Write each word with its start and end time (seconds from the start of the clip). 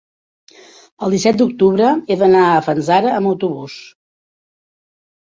El 1.07 1.11
disset 1.15 1.35
d'octubre 1.41 1.89
he 2.13 2.17
d'anar 2.21 2.41
a 2.53 2.63
Fanzara 2.69 3.13
amb 3.19 3.31
autobús. 3.33 3.77